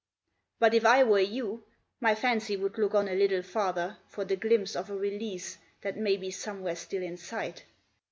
But 0.57 0.73
if 0.73 0.83
I 0.83 1.03
were 1.03 1.19
you, 1.19 1.61
my 1.99 2.15
fancy 2.15 2.57
would 2.57 2.79
look 2.79 2.95
on 2.95 3.07
a 3.07 3.13
little 3.13 3.43
farther 3.43 3.97
For 4.07 4.25
the 4.25 4.35
glimpse 4.35 4.75
of 4.75 4.89
a 4.89 4.95
release 4.97 5.59
that 5.81 5.95
may 5.95 6.17
be 6.17 6.31
somewhere 6.31 6.75
still 6.75 7.03
in 7.03 7.17
sight. 7.17 7.65